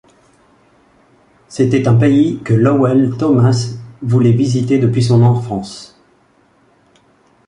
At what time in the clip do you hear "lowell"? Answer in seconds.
2.55-3.11